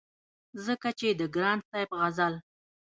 [0.65, 2.33] ځکه چې د ګران صاحب غزل